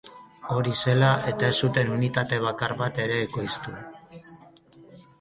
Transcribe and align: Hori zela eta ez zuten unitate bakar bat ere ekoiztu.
Hori 0.53 0.71
zela 0.79 1.09
eta 1.33 1.51
ez 1.55 1.59
zuten 1.69 1.93
unitate 1.97 2.41
bakar 2.49 2.77
bat 2.83 3.01
ere 3.07 3.23
ekoiztu. 3.29 3.79